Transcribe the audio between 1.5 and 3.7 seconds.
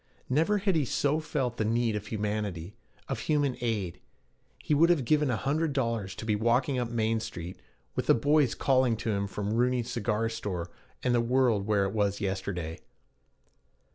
the need of humanity, of human